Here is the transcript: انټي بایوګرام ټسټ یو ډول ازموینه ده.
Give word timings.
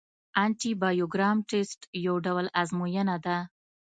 انټي 0.43 0.71
بایوګرام 0.81 1.37
ټسټ 1.49 1.79
یو 2.05 2.15
ډول 2.25 2.45
ازموینه 2.61 3.15
ده. 3.25 3.37